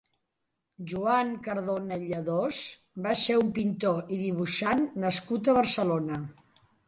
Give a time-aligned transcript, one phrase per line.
[0.91, 2.61] Joan Cardona i Lladós
[3.07, 6.19] va ser un pintor i dibuixant nascut a Barcelona.